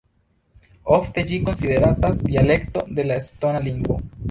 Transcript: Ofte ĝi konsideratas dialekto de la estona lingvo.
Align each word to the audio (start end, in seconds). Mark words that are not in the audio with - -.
Ofte 0.95 1.25
ĝi 1.33 1.37
konsideratas 1.51 2.23
dialekto 2.31 2.85
de 2.99 3.09
la 3.13 3.21
estona 3.25 3.65
lingvo. 3.71 4.03